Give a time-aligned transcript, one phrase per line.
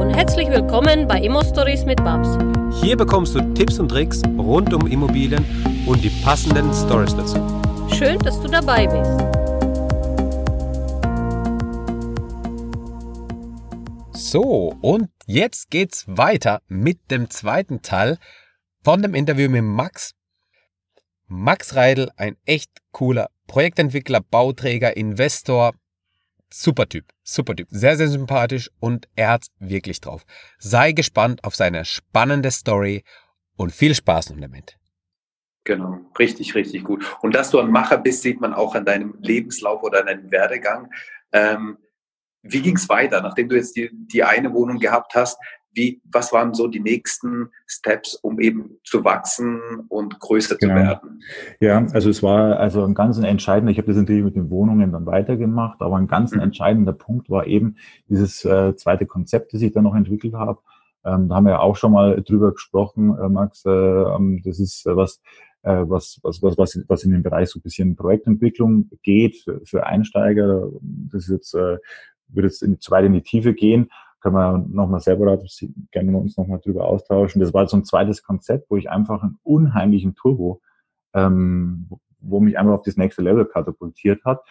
[0.00, 2.38] und herzlich willkommen bei Immo Stories mit Babs.
[2.80, 5.44] Hier bekommst du Tipps und Tricks rund um Immobilien
[5.84, 7.36] und die passenden Stories dazu.
[7.94, 9.20] Schön, dass du dabei bist.
[14.12, 18.16] So, und jetzt geht's weiter mit dem zweiten Teil
[18.82, 20.14] von dem Interview mit Max.
[21.26, 25.74] Max Reidel, ein echt cooler Projektentwickler, Bauträger, Investor,
[26.52, 30.24] Super Typ, super Typ, sehr, sehr sympathisch und er hat's wirklich drauf.
[30.58, 33.04] Sei gespannt auf seine spannende Story
[33.56, 34.76] und viel Spaß nun damit.
[35.64, 37.04] Genau, richtig, richtig gut.
[37.20, 40.90] Und dass du ein Macher bist, sieht man auch an deinem Lebenslauf oder deinem Werdegang.
[41.32, 41.78] Ähm,
[42.42, 45.38] wie ging's weiter, nachdem du jetzt die, die eine Wohnung gehabt hast?
[45.72, 50.74] Wie, was waren so die nächsten Steps, um eben zu wachsen und größer genau.
[50.74, 51.22] zu werden?
[51.60, 54.92] Ja, also es war also ein ganz entscheidender, ich habe das natürlich mit den Wohnungen
[54.92, 56.40] dann weitergemacht, aber ein ganz mhm.
[56.40, 57.76] entscheidender Punkt war eben
[58.08, 60.60] dieses äh, zweite Konzept, das ich dann noch entwickelt habe.
[61.04, 63.64] Ähm, da haben wir ja auch schon mal drüber gesprochen, äh, Max.
[63.64, 65.20] Äh, ähm, das ist äh, was,
[65.62, 69.60] äh, was, was, was, was, was in den Bereich so ein bisschen Projektentwicklung geht für,
[69.64, 70.68] für Einsteiger.
[70.80, 71.78] Das ist jetzt, äh,
[72.28, 73.90] wird jetzt in, zu weit in die Tiefe gehen
[74.20, 75.38] können wir nochmal selber
[75.90, 77.40] gerne uns nochmal drüber austauschen.
[77.40, 80.60] Das war so ein zweites Konzept, wo ich einfach einen unheimlichen Turbo,
[81.14, 81.88] ähm,
[82.20, 84.42] wo mich einfach auf das nächste Level katapultiert hat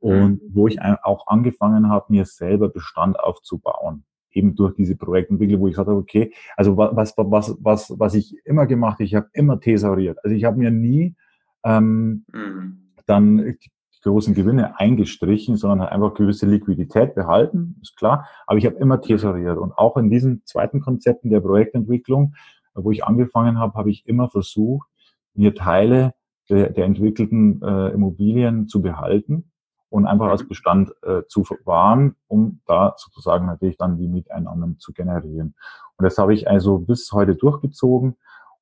[0.00, 0.50] und mhm.
[0.52, 4.04] wo ich auch angefangen habe, mir selber Bestand aufzubauen.
[4.30, 8.36] Eben durch diese Projektentwicklung, wo ich gesagt habe, okay, also was, was, was, was ich
[8.44, 10.18] immer gemacht habe, ich habe immer thesauriert.
[10.22, 11.16] Also ich habe mir nie
[11.64, 12.92] ähm, mhm.
[13.06, 13.56] dann
[14.02, 18.28] großen Gewinne eingestrichen, sondern halt einfach gewisse Liquidität behalten, ist klar.
[18.46, 19.58] Aber ich habe immer tesoriert.
[19.58, 22.34] Und auch in diesen zweiten Konzepten der Projektentwicklung,
[22.74, 24.88] wo ich angefangen habe, habe ich immer versucht,
[25.34, 26.14] mir Teile
[26.48, 29.50] der, der entwickelten äh, Immobilien zu behalten
[29.90, 34.92] und einfach als Bestand äh, zu verwahren, um da sozusagen natürlich dann die Mieteinnahmen zu
[34.92, 35.54] generieren.
[35.96, 38.16] Und das habe ich also bis heute durchgezogen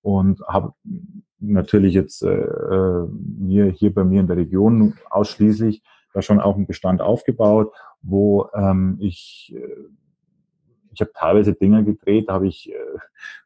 [0.06, 0.72] und habe
[1.40, 5.82] natürlich jetzt äh, äh, mir hier bei mir in der Region ausschließlich
[6.14, 7.72] da schon auch einen Bestand aufgebaut,
[8.03, 9.88] wo ähm, ich äh,
[10.92, 12.76] ich habe teilweise Dinge gedreht, da habe ich äh,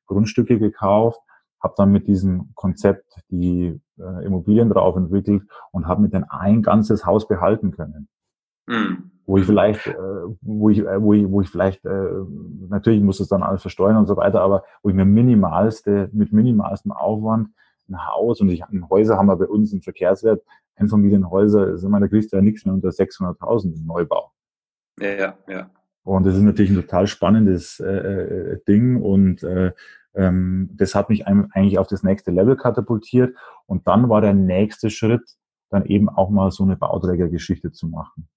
[0.05, 1.19] Grundstücke gekauft,
[1.63, 6.61] habe dann mit diesem Konzept die äh, Immobilien drauf entwickelt und habe mit denen ein
[6.61, 8.07] ganzes Haus behalten können.
[8.67, 9.95] Mhm wo ich vielleicht, äh,
[10.41, 12.09] wo ich, äh, wo ich, wo ich vielleicht, äh,
[12.69, 16.33] natürlich muss es dann alles versteuern und so weiter, aber wo ich mir minimalste, mit
[16.33, 17.51] minimalstem Aufwand
[17.89, 20.43] ein Haus und ich, ein Häuser haben wir bei uns einen Verkehrswert,
[20.75, 24.33] Einfamilienhäuser, also man, da kriegst du ja nichts mehr unter 600.000 im Neubau.
[24.99, 25.71] Ja, ja.
[26.03, 29.71] Und das ist natürlich ein total spannendes äh, äh, Ding und äh,
[30.15, 33.37] ähm, das hat mich eigentlich auf das nächste Level katapultiert.
[33.67, 35.23] Und dann war der nächste Schritt,
[35.69, 38.29] dann eben auch mal so eine Bauträgergeschichte zu machen.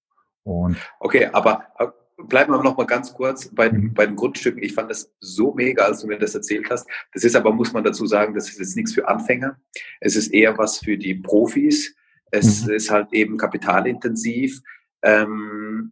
[0.43, 1.87] Und okay, aber äh,
[2.17, 3.93] bleiben wir noch mal ganz kurz bei, mhm.
[3.93, 4.63] bei den Grundstücken.
[4.63, 6.87] Ich fand das so mega, als du mir das erzählt hast.
[7.13, 9.59] Das ist aber, muss man dazu sagen, das ist jetzt nichts für Anfänger.
[9.99, 11.95] Es ist eher was für die Profis.
[12.31, 12.73] Es mhm.
[12.73, 14.61] ist halt eben kapitalintensiv.
[15.01, 15.91] Ähm,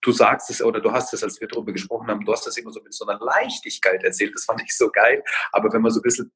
[0.00, 2.56] du sagst es oder du hast es, als wir darüber gesprochen haben, du hast das
[2.56, 4.34] immer so mit so einer Leichtigkeit erzählt.
[4.34, 5.22] Das fand ich so geil.
[5.52, 6.32] Aber wenn man so ein bisschen,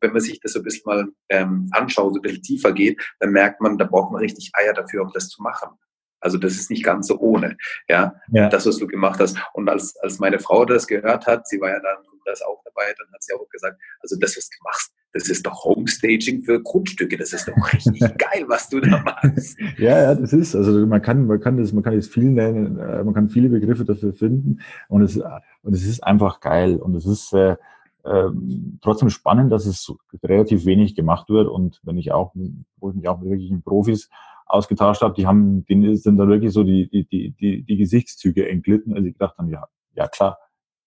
[0.00, 3.00] wenn man sich das so ein bisschen mal ähm, anschaut, so ein bisschen tiefer geht,
[3.20, 5.70] dann merkt man, da braucht man richtig Eier dafür, um das zu machen.
[6.24, 8.48] Also das ist nicht ganz so ohne, ja, ja.
[8.48, 9.36] das, was du gemacht hast.
[9.52, 12.94] Und als, als meine Frau das gehört hat, sie war ja dann das auch dabei,
[12.96, 16.62] dann hat sie auch gesagt, also das, was du machst, das ist doch Homestaging für
[16.62, 17.18] Grundstücke.
[17.18, 19.58] Das ist doch richtig geil, was du da machst.
[19.76, 22.78] ja, ja, das ist, also man kann, man kann das, man kann jetzt viel nennen,
[22.78, 26.94] äh, man kann viele Begriffe dafür finden und es, und es ist einfach geil und
[26.94, 27.56] es ist, äh,
[28.06, 29.90] ähm, trotzdem spannend, dass es
[30.22, 32.34] relativ wenig gemacht wird und wenn ich auch,
[32.78, 34.10] wo ich mich auch mit wirklichen Profis
[34.46, 38.48] ausgetauscht habe, die haben, denen sind dann wirklich so die, die, die, die, die Gesichtszüge
[38.48, 40.38] entglitten, als ich gedacht haben, ja, ja klar,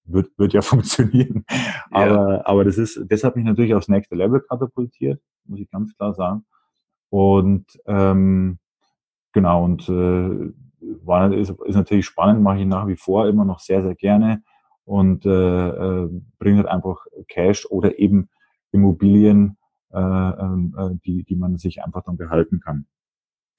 [0.03, 1.45] wird, wird ja funktionieren.
[1.49, 1.87] Ja.
[1.91, 5.95] Aber, aber das ist, das hat mich natürlich aufs nächste Level katapultiert, muss ich ganz
[5.95, 6.45] klar sagen.
[7.09, 8.59] Und ähm,
[9.33, 10.53] genau, und äh,
[11.03, 14.43] war, ist, ist natürlich spannend, mache ich nach wie vor immer noch sehr, sehr gerne
[14.83, 18.29] und äh, äh, bringt halt einfach Cash oder eben
[18.71, 19.57] Immobilien,
[19.91, 22.85] äh, ähm, äh, die, die man sich einfach dann behalten kann.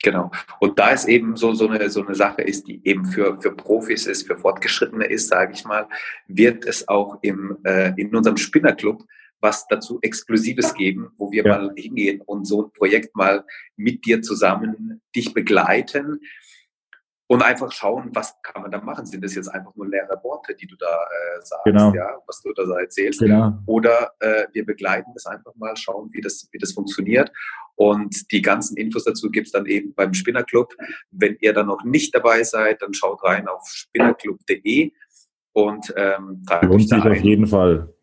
[0.02, 0.30] Genau.
[0.60, 3.52] Und da es eben so, so, eine, so eine Sache ist, die eben für, für
[3.52, 5.88] Profis ist, für Fortgeschrittene ist, sage ich mal,
[6.28, 9.04] wird es auch im, äh, in unserem Spinnerclub
[9.40, 11.58] was dazu Exklusives geben, wo wir ja.
[11.58, 13.44] mal hingehen und so ein Projekt mal
[13.76, 16.20] mit dir zusammen dich begleiten
[17.28, 19.04] und einfach schauen, was kann man da machen.
[19.04, 21.92] Sind das jetzt einfach nur leere Worte, die du da äh, sagst, genau.
[21.94, 23.20] ja, was du da erzählst?
[23.20, 23.52] Genau.
[23.66, 27.30] Oder äh, wir begleiten das einfach mal, schauen, wie das, wie das funktioniert.
[27.76, 30.74] Und die ganzen Infos dazu gibt's dann eben beim Spinnerclub.
[31.10, 34.92] Wenn ihr da noch nicht dabei seid, dann schaut rein auf spinnerclub.de
[35.52, 37.94] und ähm, lohnt sich auf jeden Fall.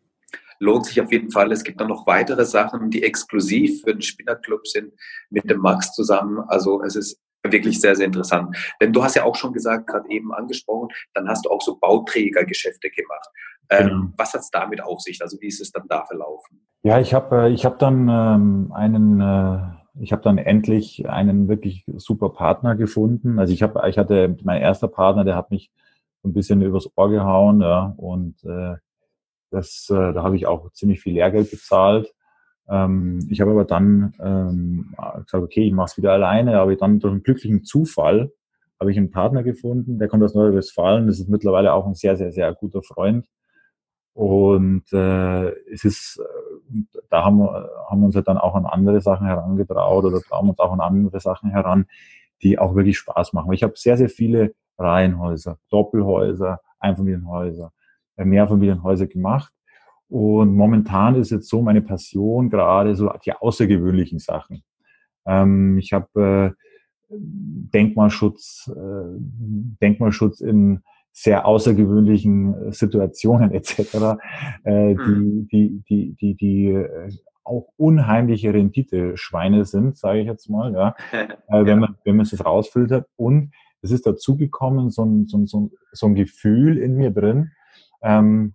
[0.60, 1.50] Lohnt sich auf jeden Fall.
[1.50, 4.94] Es gibt dann noch weitere Sachen, die exklusiv für den Spinnerclub sind,
[5.30, 6.38] mit dem Max zusammen.
[6.46, 7.20] Also es ist
[7.52, 8.56] wirklich sehr, sehr interessant.
[8.80, 11.76] Denn du hast ja auch schon gesagt, gerade eben angesprochen, dann hast du auch so
[11.76, 13.28] Bauträgergeschäfte gemacht.
[13.70, 14.06] Ähm, genau.
[14.16, 15.20] Was hat es damit auf sich?
[15.22, 16.60] Also wie ist es dann da verlaufen?
[16.82, 19.58] Ja, ich habe äh, ich hab dann ähm, einen, äh,
[20.00, 23.38] ich habe dann endlich einen wirklich super Partner gefunden.
[23.38, 25.70] Also ich habe, ich hatte mein erster Partner, der hat mich
[26.24, 28.76] ein bisschen übers Ohr gehauen, ja, und äh,
[29.50, 32.12] das, äh, da habe ich auch ziemlich viel Lehrgeld bezahlt.
[32.68, 37.00] Ähm, ich habe aber dann ähm, gesagt, okay, ich mache es wieder alleine, aber dann
[37.00, 38.32] durch einen glücklichen Zufall
[38.78, 42.16] habe ich einen Partner gefunden, der kommt aus Nordrhein-Westfalen, das ist mittlerweile auch ein sehr,
[42.16, 43.26] sehr, sehr guter Freund.
[44.12, 46.80] Und äh, es ist, äh,
[47.10, 50.48] da haben wir, haben wir uns halt dann auch an andere Sachen herangetraut oder trauen
[50.48, 51.86] uns auch an andere Sachen heran,
[52.42, 53.52] die auch wirklich Spaß machen.
[53.52, 57.72] Ich habe sehr, sehr viele Reihenhäuser, Doppelhäuser, Einfamilienhäuser,
[58.16, 59.52] äh, Mehrfamilienhäuser gemacht.
[60.08, 64.62] Und momentan ist jetzt so meine Passion gerade so die außergewöhnlichen Sachen.
[65.26, 66.66] Ähm, ich habe äh,
[67.10, 69.18] Denkmalschutz, äh,
[69.82, 70.80] Denkmalschutz in
[71.12, 73.78] sehr außergewöhnlichen Situationen etc.,
[74.64, 75.48] äh, die, hm.
[75.50, 77.10] die, die, die, die äh,
[77.42, 82.44] auch unheimliche Rendite-Schweine sind, sage ich jetzt mal, ja, äh, wenn man wenn man es
[82.44, 83.06] rausfiltert.
[83.16, 87.52] Und es ist dazugekommen so, ein, so, ein, so ein Gefühl in mir drin.
[88.02, 88.54] Ähm,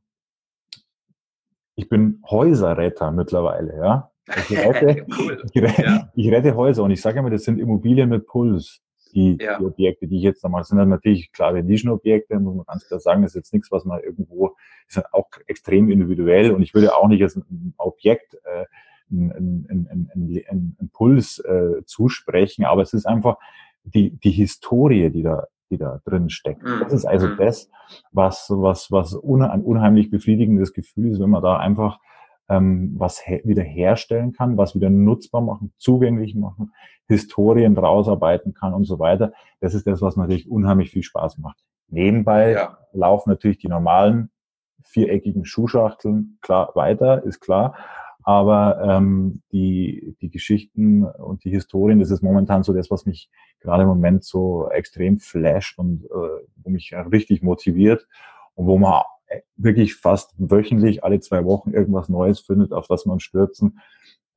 [1.75, 4.12] ich bin Häuserretter mittlerweile, ja.
[4.27, 5.44] Ich rette, cool.
[5.51, 6.12] ich, rette, ja.
[6.15, 8.81] ich rette Häuser und ich sage immer, das sind Immobilien mit Puls.
[9.13, 9.59] Die, ja.
[9.59, 13.01] die Objekte, die ich jetzt nochmal, sind dann natürlich klare Nischenobjekte, muss man ganz klar
[13.01, 14.56] sagen, das ist jetzt nichts, was man irgendwo,
[14.88, 18.65] ist auch extrem individuell und ich würde auch nicht als ein Objekt äh,
[19.12, 23.35] einen, einen, einen, einen Puls äh, zusprechen, aber es ist einfach
[23.83, 26.63] die, die Historie, die da die da drin steckt.
[26.63, 26.81] Mhm.
[26.81, 27.38] Das ist also mhm.
[27.38, 27.69] das,
[28.12, 32.00] was, was, was ein unheimlich befriedigendes Gefühl ist, wenn man da einfach
[32.50, 36.73] ähm, was wieder herstellen kann, was wieder nutzbar machen, zugänglich machen,
[37.07, 39.33] Historien rausarbeiten kann und so weiter.
[39.59, 41.57] Das ist das, was natürlich unheimlich viel Spaß macht.
[41.88, 42.77] Nebenbei ja.
[42.94, 44.29] laufen natürlich die normalen
[44.83, 47.75] viereckigen Schuhschachteln klar weiter, ist klar.
[48.24, 53.29] Aber ähm, die, die Geschichten und die Historien, das ist momentan so das, was mich
[53.62, 58.08] gerade im Moment so extrem flasht und äh, wo mich richtig motiviert
[58.56, 59.04] und wo man
[59.56, 63.80] wirklich fast wöchentlich alle zwei Wochen irgendwas Neues findet, auf das man stürzen.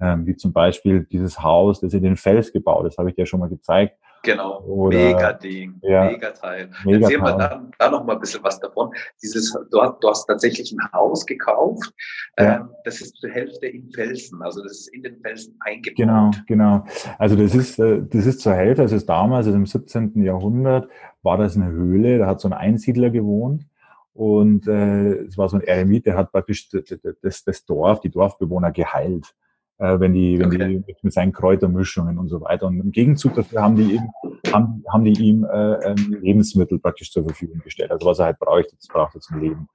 [0.01, 3.27] Ähm, wie zum Beispiel dieses Haus, das in den Fels gebaut ist, habe ich dir
[3.27, 3.99] schon mal gezeigt.
[4.25, 6.71] Genau, Oder, mega Ding, ja, mega Teil.
[6.85, 8.91] Mega Erzähl mal da, da noch mal ein bisschen was davon.
[9.23, 11.93] Dieses, du, hast, du hast tatsächlich ein Haus gekauft,
[12.39, 12.57] ja.
[12.57, 15.97] ähm, das ist zur Hälfte in Felsen, also das ist in den Felsen eingebaut.
[15.97, 16.87] Genau, genau.
[17.19, 20.23] Also das ist, äh, das ist zur Hälfte, also damals, also im 17.
[20.23, 20.89] Jahrhundert,
[21.23, 23.67] war das eine Höhle, da hat so ein Einsiedler gewohnt.
[24.15, 28.71] Und äh, es war so ein Eremit, der hat praktisch das, das Dorf, die Dorfbewohner
[28.71, 29.35] geheilt
[29.79, 30.69] äh, wenn die, wenn okay.
[30.69, 32.67] die mit, mit, seinen Kräutermischungen und so weiter.
[32.67, 34.11] Und im Gegenzug dafür haben die ihm,
[34.53, 38.77] haben, haben die ihm äh, Lebensmittel praktisch zur Verfügung gestellt, also was er halt bräuchte,
[38.77, 39.69] das brauchte zum Leben.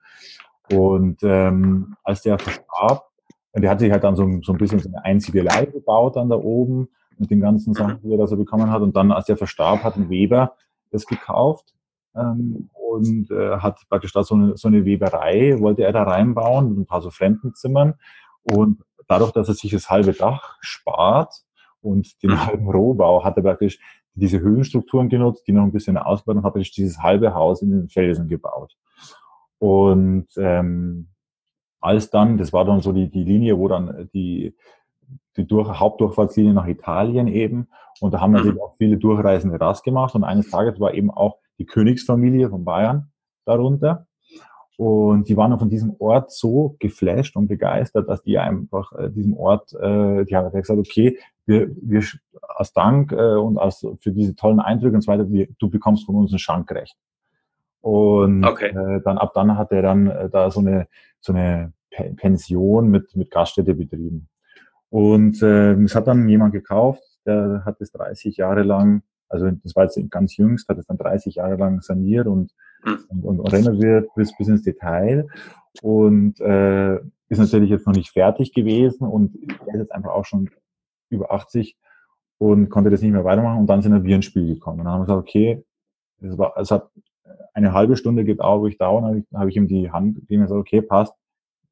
[0.71, 3.05] Und ähm, als der verstarb,
[3.55, 6.35] der hat sich halt dann so, so ein bisschen so eine Einsiedelei gebaut dann da
[6.35, 8.01] oben mit den ganzen Sachen, mhm.
[8.01, 8.81] die er da so bekommen hat.
[8.81, 10.55] Und dann, als der verstarb, hat ein Weber
[10.91, 11.73] das gekauft
[12.15, 16.69] ähm, und äh, hat praktisch da so eine, so eine Weberei, wollte er da reinbauen
[16.69, 17.95] mit ein paar so Fremdenzimmern.
[18.43, 21.33] Und dadurch, dass er sich das halbe Dach spart
[21.81, 22.45] und den mhm.
[22.45, 23.79] halben Rohbau, hat er praktisch
[24.13, 27.71] diese Höhenstrukturen genutzt, die noch ein bisschen ausgebaut und hat praktisch dieses halbe Haus in
[27.71, 28.77] den Felsen gebaut.
[29.57, 31.09] Und ähm,
[31.81, 34.55] als dann, das war dann so die, die Linie, wo dann die,
[35.37, 37.69] die durch, Hauptdurchfahrtslinie nach Italien eben.
[37.99, 38.61] Und da haben natürlich mhm.
[38.61, 40.15] auch viele Durchreisende das gemacht.
[40.15, 43.11] Und eines Tages war eben auch die Königsfamilie von Bayern
[43.45, 44.07] darunter.
[44.79, 49.35] Und die waren von diesem Ort so geflasht und begeistert, dass die einfach äh, diesem
[49.35, 52.01] Ort, äh, die haben gesagt, okay, wir, wir
[52.47, 56.05] als Dank äh, und als für diese tollen Eindrücke und so weiter, wir, du bekommst
[56.05, 56.95] von uns ein Schankrecht.
[57.81, 58.69] Und okay.
[58.69, 60.87] äh, dann ab dann hat er dann äh, da so eine
[61.19, 61.73] so eine
[62.15, 64.29] Pension mit mit Gaststätte betrieben.
[64.89, 69.75] Und äh, es hat dann jemand gekauft, der hat es 30 Jahre lang, also das
[69.75, 72.53] war jetzt ganz jüngst, hat es dann 30 Jahre lang saniert und
[72.85, 75.27] und, und, und renoviert bis, bis ins Detail
[75.81, 76.95] und äh,
[77.29, 79.35] ist natürlich jetzt noch nicht fertig gewesen und
[79.67, 80.49] er ist jetzt einfach auch schon
[81.09, 81.77] über 80
[82.37, 84.79] und konnte das nicht mehr weitermachen und dann sind wir ins Spiel gekommen.
[84.79, 85.63] Und dann haben wir gesagt, okay,
[86.21, 86.89] es, war, es hat
[87.53, 90.15] eine halbe Stunde gedauert, wo ich da war, habe ich, hab ich ihm die Hand
[90.15, 91.13] gegeben und gesagt, okay, passt,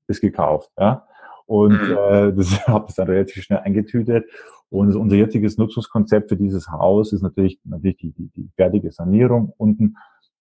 [0.08, 0.70] ist gekauft.
[0.78, 1.08] Ja?
[1.46, 1.98] Und mhm.
[1.98, 4.26] äh, das habe ich dann relativ schnell eingetütet.
[4.70, 9.54] Und unser jetziges Nutzungskonzept für dieses Haus ist natürlich, natürlich die, die, die fertige Sanierung
[9.58, 9.96] unten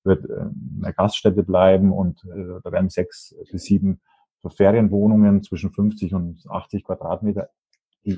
[0.06, 0.46] wird äh,
[0.82, 4.00] eine Gaststätte bleiben und äh, da werden sechs bis sieben
[4.42, 7.50] so Ferienwohnungen zwischen 50 und 80 Quadratmeter,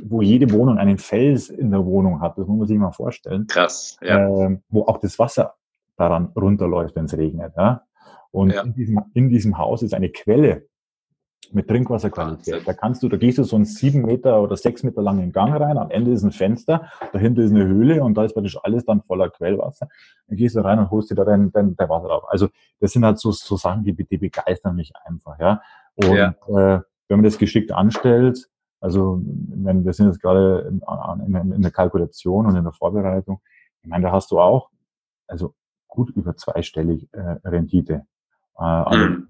[0.05, 2.37] wo jede Wohnung einen Fels in der Wohnung hat.
[2.37, 3.47] Das muss man sich mal vorstellen.
[3.47, 4.47] Krass, ja.
[4.47, 5.55] Äh, wo auch das Wasser
[5.97, 7.55] daran runterläuft, wenn es regnet.
[7.57, 7.83] Ja?
[8.31, 8.63] Und ja.
[8.63, 10.69] In, diesem, in diesem Haus ist eine Quelle
[11.53, 12.67] mit Trinkwasserqualität.
[12.67, 15.55] Da kannst du, da gehst du so einen sieben Meter oder sechs Meter langen Gang
[15.59, 18.85] rein, am Ende ist ein Fenster, dahinter ist eine Höhle und da ist praktisch alles
[18.85, 19.89] dann voller Quellwasser.
[20.27, 22.25] Dann gehst du rein und holst dir da dein, dein, dein Wasser drauf.
[22.29, 22.49] Also
[22.81, 25.63] das sind halt so, so Sachen, die, die begeistern mich einfach, ja.
[25.95, 26.35] Und ja.
[26.49, 28.49] Äh, wenn man das geschickt anstellt,
[28.81, 33.41] also wenn wir sind jetzt gerade in, in, in der Kalkulation und in der Vorbereitung,
[33.83, 34.71] ich meine, da hast du auch,
[35.27, 35.55] also
[35.89, 38.07] gut über zweistellig äh, Rendite.
[38.59, 39.29] Äh, mhm.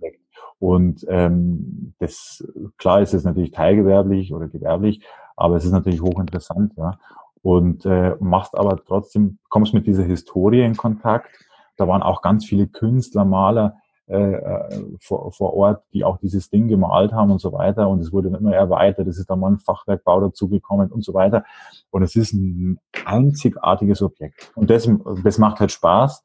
[0.58, 2.44] Und ähm, das
[2.76, 5.04] klar ist es natürlich teilgewerblich oder gewerblich,
[5.36, 6.98] aber es ist natürlich hochinteressant, ja.
[7.42, 11.30] Und äh, machst aber trotzdem, kommst mit dieser Historie in Kontakt.
[11.76, 13.76] Da waren auch ganz viele Künstler, Maler
[14.08, 17.88] äh, äh vor, vor Ort, die auch dieses Ding gemalt haben und so weiter.
[17.88, 19.06] Und es wurde dann immer erweitert.
[19.06, 21.44] Es ist dann mal ein Fachwerkbau dazugekommen und so weiter.
[21.90, 24.50] Und es ist ein einzigartiges Objekt.
[24.56, 24.90] Und das,
[25.22, 26.24] das macht halt Spaß.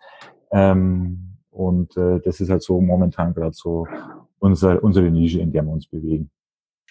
[0.52, 3.86] Ähm, und äh, das ist halt so momentan gerade so
[4.44, 6.30] unser, unsere Nische, in der wir uns bewegen.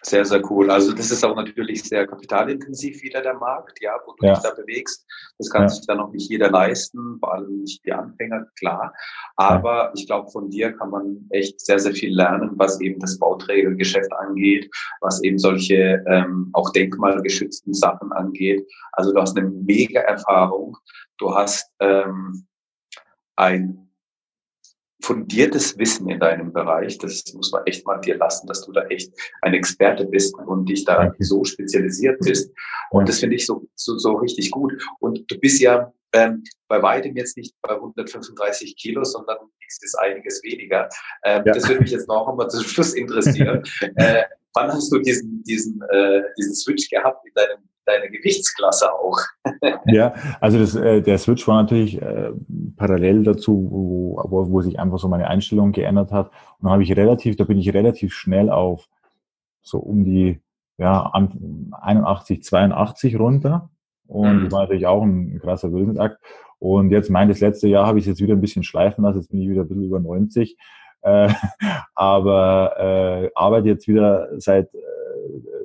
[0.04, 0.68] Sehr, sehr cool.
[0.68, 4.34] Also das ist auch natürlich sehr kapitalintensiv wieder der Markt, ja, wo du ja.
[4.34, 5.06] dich da bewegst.
[5.38, 5.68] Das kann ja.
[5.68, 8.92] sich dann auch nicht jeder leisten, vor allem nicht die Anfänger, klar.
[9.36, 9.92] Aber ja.
[9.94, 14.12] ich glaube, von dir kann man echt sehr, sehr viel lernen, was eben das Bauträgergeschäft
[14.14, 14.68] angeht,
[15.00, 18.66] was eben solche ähm, auch denkmalgeschützten Sachen angeht.
[18.92, 20.76] Also du hast eine mega Erfahrung.
[21.18, 22.44] Du hast ähm,
[23.36, 23.91] ein
[25.02, 26.96] fundiertes Wissen in deinem Bereich.
[26.98, 30.68] Das muss man echt mal dir lassen, dass du da echt ein Experte bist und
[30.68, 32.52] dich da so spezialisiert bist.
[32.90, 34.72] Und das finde ich so, so, so richtig gut.
[35.00, 39.94] Und du bist ja ähm, bei weitem jetzt nicht bei 135 Kilo, sondern ist es
[39.94, 40.88] einiges weniger.
[41.24, 41.52] Ähm, ja.
[41.52, 43.62] Das würde mich jetzt noch einmal zum Schluss interessieren.
[43.96, 44.22] äh,
[44.54, 49.18] wann hast du diesen, diesen, äh, diesen Switch gehabt in deinem deine Gewichtsklasse auch.
[49.86, 52.30] ja, also das, äh, der Switch war natürlich äh,
[52.76, 56.28] parallel dazu, wo, wo, wo sich einfach so meine Einstellung geändert hat.
[56.28, 58.88] Und dann habe ich relativ, da bin ich relativ schnell auf
[59.62, 60.40] so um die
[60.78, 63.70] ja, 81, 82 runter.
[64.06, 64.44] Und mhm.
[64.44, 66.18] das war natürlich auch ein krasser Willensakt.
[66.58, 69.30] Und jetzt mein, das letzte Jahr habe ich jetzt wieder ein bisschen schleifen lassen, jetzt
[69.30, 70.56] bin ich wieder ein bisschen über 90.
[71.02, 71.28] Äh,
[71.94, 74.68] aber äh, arbeite jetzt wieder seit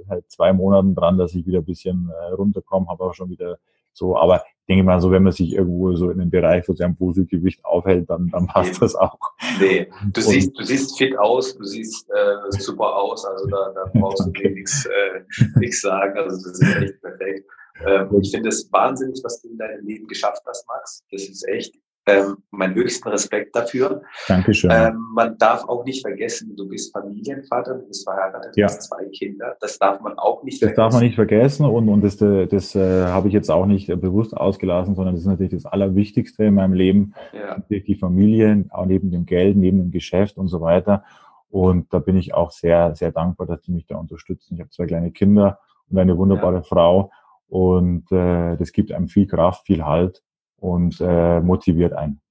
[0.07, 3.57] seit zwei Monaten dran, dass ich wieder ein bisschen äh, runterkomme, habe auch schon wieder
[3.97, 6.73] so, aber ich denke mal so, wenn man sich irgendwo so in dem Bereich, wo
[6.75, 8.79] sein Positivgewicht aufhält, dann, dann passt nee.
[8.81, 9.17] das auch.
[9.59, 13.91] Nee, du siehst, du siehst fit aus, du siehst äh, super aus, also da, da
[13.99, 14.51] brauchst du okay.
[14.51, 15.21] nichts, äh,
[15.59, 17.49] nichts sagen, also das ist echt perfekt.
[17.85, 21.03] Ähm, ich finde es wahnsinnig, was du in deinem Leben geschafft hast, Max.
[21.11, 21.75] Das ist echt
[22.07, 24.01] ähm, meinen höchsten Respekt dafür.
[24.27, 24.71] Dankeschön.
[24.73, 28.67] Ähm, man darf auch nicht vergessen, du bist Familienvater, du bist verheiratet, du ja.
[28.67, 29.55] hast zwei Kinder.
[29.59, 30.75] Das darf man auch nicht das vergessen.
[30.75, 33.65] Das darf man nicht vergessen und, und das, äh, das äh, habe ich jetzt auch
[33.65, 37.13] nicht äh, bewusst ausgelassen, sondern das ist natürlich das Allerwichtigste in meinem Leben.
[37.33, 37.61] Ja.
[37.69, 41.03] Die Familie, auch neben dem Geld, neben dem Geschäft und so weiter.
[41.49, 44.55] Und da bin ich auch sehr, sehr dankbar, dass die mich da unterstützen.
[44.55, 45.59] Ich habe zwei kleine Kinder
[45.89, 46.63] und eine wunderbare ja.
[46.63, 47.11] Frau.
[47.49, 50.23] Und äh, das gibt einem viel Kraft, viel Halt
[50.59, 52.21] und äh, motiviert einen.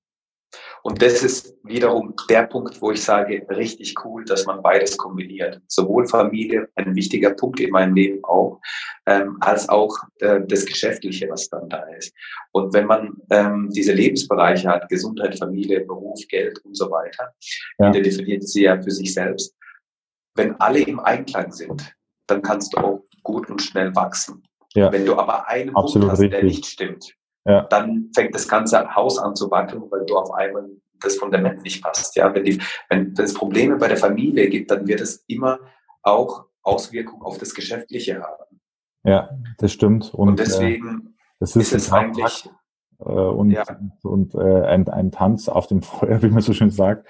[0.82, 5.60] Und das ist wiederum der Punkt, wo ich sage, richtig cool, dass man beides kombiniert.
[5.66, 8.60] Sowohl Familie, ein wichtiger Punkt in meinem Leben auch,
[9.06, 12.14] ähm, als auch äh, das Geschäftliche, was dann da ist.
[12.52, 17.32] Und wenn man ähm, diese Lebensbereiche hat, Gesundheit, Familie, Beruf, Geld und so weiter,
[17.78, 17.90] ja.
[17.90, 19.56] jeder definiert sie ja für sich selbst.
[20.36, 21.94] Wenn alle im Einklang sind,
[22.28, 24.44] dann kannst du auch gut und schnell wachsen.
[24.74, 24.92] Ja.
[24.92, 26.40] Wenn du aber einen Absolut Punkt hast, richtig.
[26.40, 27.62] der nicht stimmt, ja.
[27.62, 30.68] dann fängt das ganze Haus an zu wackeln, weil du auf einmal
[31.00, 32.16] das Fundament nicht passt.
[32.16, 35.58] Ja, wenn, die, wenn, wenn es Probleme bei der Familie gibt, dann wird es immer
[36.02, 38.60] auch Auswirkungen auf das Geschäftliche haben.
[39.04, 40.12] Ja, das stimmt.
[40.14, 42.48] Und, und deswegen äh, das ist, ist es eigentlich
[42.98, 43.64] äh, und, ja.
[44.02, 47.06] und äh, ein, ein Tanz auf dem Feuer, wie man so schön sagt.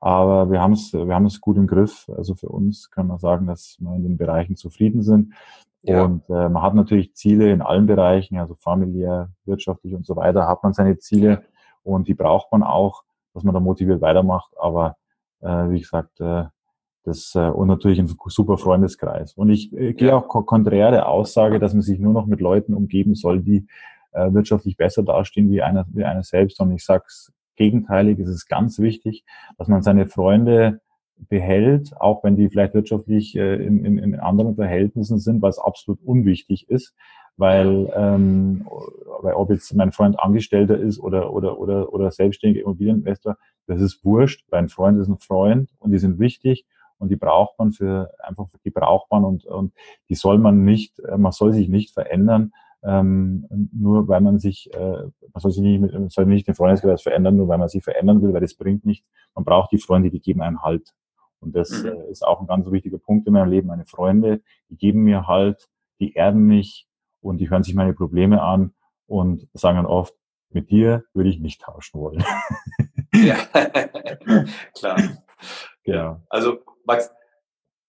[0.00, 2.08] Aber wir haben es wir haben es gut im Griff.
[2.16, 5.34] Also für uns kann man sagen, dass wir in den Bereichen zufrieden sind.
[5.82, 6.04] Ja.
[6.04, 10.48] Und äh, man hat natürlich Ziele in allen Bereichen, also familiär, wirtschaftlich und so weiter,
[10.48, 11.44] hat man seine Ziele
[11.82, 13.04] und die braucht man auch,
[13.34, 14.52] dass man da motiviert weitermacht.
[14.58, 14.96] Aber
[15.40, 16.44] äh, wie gesagt, äh,
[17.04, 19.34] das äh, und natürlich ein super Freundeskreis.
[19.34, 22.74] Und ich äh, gehe auch konträr der Aussage, dass man sich nur noch mit Leuten
[22.74, 23.66] umgeben soll, die
[24.12, 26.60] äh, wirtschaftlich besser dastehen wie einer, wie einer selbst.
[26.60, 29.24] Und ich sag's gegenteilig, es ist ganz wichtig,
[29.56, 30.80] dass man seine Freunde
[31.28, 36.00] behält, auch wenn die vielleicht wirtschaftlich äh, in, in, in anderen Verhältnissen sind, was absolut
[36.02, 36.94] unwichtig ist,
[37.36, 38.66] weil, ähm,
[39.20, 44.04] weil ob jetzt mein Freund Angestellter ist oder, oder, oder, oder selbstständiger Immobilieninvestor, das ist
[44.04, 44.46] wurscht.
[44.50, 46.66] Mein Freund ist ein Freund und die sind wichtig
[46.98, 49.72] und die braucht man für, einfach, die braucht man und, und
[50.08, 54.72] die soll man nicht, äh, man soll sich nicht verändern, ähm, nur weil man sich,
[54.74, 57.82] äh, man soll sich nicht, mit, soll nicht den Freundeskreis verändern, nur weil man sich
[57.82, 59.04] verändern will, weil das bringt nicht.
[59.34, 60.92] Man braucht die Freunde, die geben einen Halt.
[61.40, 61.88] Und das mhm.
[61.88, 63.68] äh, ist auch ein ganz wichtiger Punkt in meinem Leben.
[63.68, 65.68] Meine Freunde, die geben mir Halt,
[66.00, 66.88] die erden mich
[67.20, 68.74] und die hören sich meine Probleme an
[69.06, 70.14] und sagen dann oft,
[70.50, 72.24] mit dir würde ich nicht tauschen wollen.
[73.12, 73.36] Ja,
[74.78, 74.98] klar.
[75.84, 76.22] Ja.
[76.28, 77.10] Also, Max,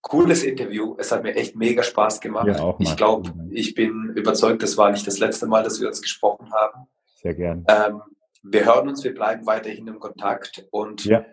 [0.00, 0.96] cooles Interview.
[0.98, 2.46] Es hat mir echt mega Spaß gemacht.
[2.46, 5.88] Ja, auch, ich glaube, ich bin überzeugt, das war nicht das letzte Mal, dass wir
[5.88, 6.86] uns gesprochen haben.
[7.16, 7.64] Sehr gern.
[7.68, 8.02] Ähm,
[8.42, 11.24] wir hören uns, wir bleiben weiterhin im Kontakt und ja.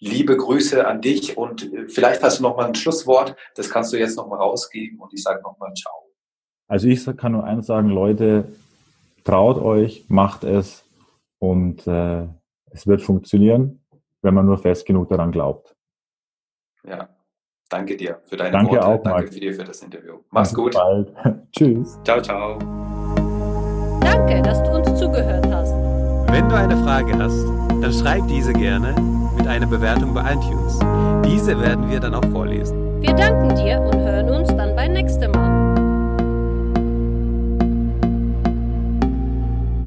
[0.00, 3.92] Liebe Grüße an dich und äh, vielleicht hast du noch mal ein Schlusswort, das kannst
[3.92, 5.94] du jetzt noch mal rausgeben und ich sage noch mal Ciao.
[6.66, 8.48] Also ich kann nur eins sagen, Leute,
[9.24, 10.84] traut euch, macht es
[11.38, 12.26] und äh,
[12.70, 13.84] es wird funktionieren,
[14.22, 15.74] wenn man nur fest genug daran glaubt.
[16.84, 17.08] Ja,
[17.68, 18.86] danke dir für deine danke Worte.
[18.86, 19.30] Auch, danke Marc.
[19.30, 20.20] dir für das Interview.
[20.30, 20.72] Mach's gut.
[20.72, 21.12] Bald.
[21.52, 21.98] Tschüss.
[22.04, 22.58] Ciao, ciao.
[24.00, 25.72] Danke, dass du uns zugehört hast.
[26.32, 27.44] Wenn du eine Frage hast,
[27.82, 28.94] dann schreib diese gerne
[29.36, 30.78] mit einer Bewertung bei iTunes.
[31.24, 33.00] Diese werden wir dann auch vorlesen.
[33.00, 35.69] Wir danken dir und hören uns dann beim nächsten Mal.